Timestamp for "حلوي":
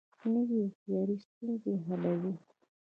1.85-2.33